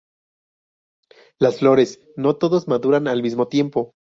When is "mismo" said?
3.21-3.47